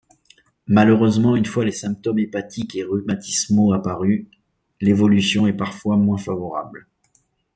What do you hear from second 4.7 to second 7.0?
l'évolution est parfois moins favorable.